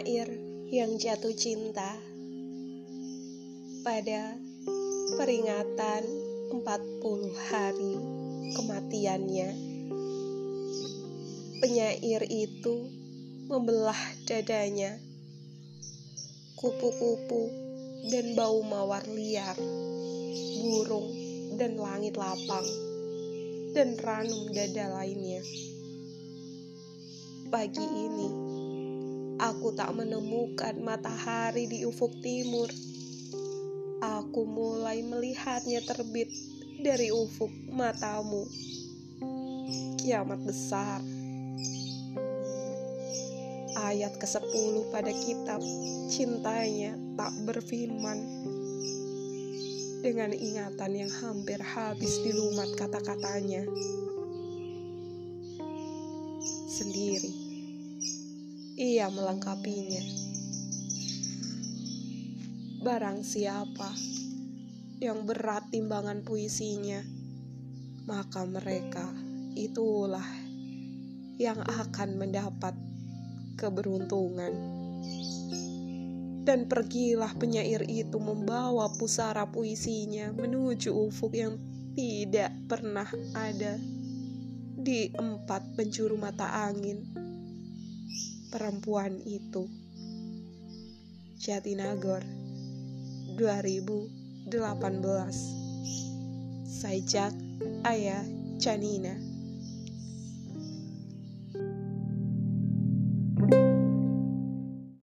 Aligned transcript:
penyair 0.00 0.32
yang 0.72 0.96
jatuh 0.96 1.36
cinta 1.36 1.92
pada 3.84 4.32
peringatan 5.20 6.02
40 6.56 7.36
hari 7.52 7.94
kematiannya. 8.56 9.50
Penyair 11.60 12.24
itu 12.32 12.88
membelah 13.52 14.00
dadanya, 14.24 14.96
kupu-kupu 16.56 17.52
dan 18.08 18.32
bau 18.32 18.64
mawar 18.64 19.04
liar, 19.04 19.60
burung 20.64 21.12
dan 21.60 21.76
langit 21.76 22.16
lapang, 22.16 22.64
dan 23.76 24.00
ranum 24.00 24.48
dada 24.48 24.96
lainnya. 24.96 25.44
Pagi 27.52 27.84
ini, 27.84 28.49
aku 29.40 29.72
tak 29.72 29.96
menemukan 29.96 30.76
matahari 30.84 31.64
di 31.64 31.88
ufuk 31.88 32.12
timur. 32.20 32.68
Aku 34.04 34.44
mulai 34.44 35.00
melihatnya 35.00 35.80
terbit 35.80 36.28
dari 36.84 37.08
ufuk 37.08 37.48
matamu. 37.72 38.44
Kiamat 39.96 40.40
besar. 40.44 41.00
Ayat 43.80 44.12
ke-10 44.20 44.74
pada 44.92 45.08
kitab 45.08 45.60
cintanya 46.12 46.94
tak 47.16 47.32
berfirman 47.48 48.18
dengan 50.04 50.32
ingatan 50.36 50.92
yang 50.96 51.12
hampir 51.24 51.60
habis 51.60 52.12
dilumat 52.24 52.68
kata-katanya 52.76 53.64
sendiri. 56.68 57.49
Ia 58.80 59.12
melengkapinya. 59.12 60.00
Barang 62.80 63.20
siapa 63.20 63.92
yang 65.04 65.28
berat 65.28 65.68
timbangan 65.68 66.24
puisinya, 66.24 67.04
maka 68.08 68.40
mereka 68.48 69.04
itulah 69.52 70.24
yang 71.36 71.60
akan 71.60 72.24
mendapat 72.24 72.72
keberuntungan. 73.60 74.56
Dan 76.48 76.64
pergilah 76.64 77.36
penyair 77.36 77.84
itu 77.84 78.16
membawa 78.16 78.88
pusara 78.96 79.44
puisinya 79.44 80.32
menuju 80.32 80.88
ufuk 80.88 81.36
yang 81.36 81.60
tidak 81.92 82.48
pernah 82.64 83.12
ada 83.36 83.76
di 84.80 85.12
empat 85.12 85.76
penjuru 85.76 86.16
mata 86.16 86.48
angin. 86.64 87.28
Perempuan 88.50 89.22
itu. 89.22 89.70
Jatinagor 91.38 92.26
2018 93.38 94.50
Saijak 96.66 97.30
Ayah 97.86 98.26
Janina 98.58 99.29